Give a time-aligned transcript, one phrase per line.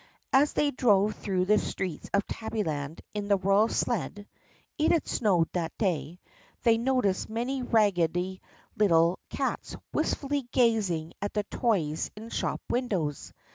[0.33, 4.27] As they drove through the streets of Tabbyland in the royal sled
[4.79, 6.19] (it had snowed that day)
[6.63, 8.41] they noticed many raggedy
[8.75, 13.31] little cats wistfully gazing at the toys in shop windows.